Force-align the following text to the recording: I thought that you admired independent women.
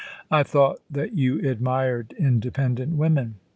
I 0.31 0.41
thought 0.41 0.79
that 0.89 1.13
you 1.13 1.47
admired 1.47 2.15
independent 2.17 2.93
women. 2.95 3.35